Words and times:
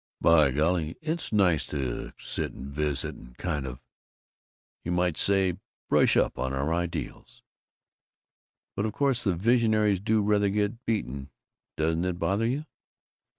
By 0.19 0.49
golly, 0.49 0.97
this 1.03 1.25
is 1.25 1.31
nice 1.33 1.63
to 1.67 1.77
have 1.77 1.99
a 1.99 2.03
chance 2.05 2.13
to 2.17 2.25
sit 2.25 2.53
and 2.53 2.71
visit 2.71 3.13
and 3.13 3.37
kind 3.37 3.67
of, 3.67 3.79
you 4.83 4.91
might 4.91 5.15
say, 5.15 5.59
brush 5.89 6.17
up 6.17 6.39
on 6.39 6.53
our 6.53 6.73
ideals." 6.73 7.43
"But 8.75 8.87
of 8.87 8.93
course 8.93 9.27
we 9.27 9.33
visionaries 9.33 9.99
do 9.99 10.23
rather 10.23 10.49
get 10.49 10.85
beaten. 10.87 11.29
Doesn't 11.77 12.03
it 12.05 12.17
bother 12.17 12.47
you?" 12.47 12.65